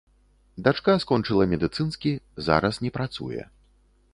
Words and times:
Дачка 0.67 0.95
скончыла 1.03 1.45
медыцынскі, 1.51 2.13
зараз 2.49 2.81
не 2.87 2.91
працуе. 2.97 3.41